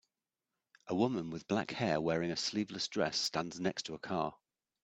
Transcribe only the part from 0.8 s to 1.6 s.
A woman with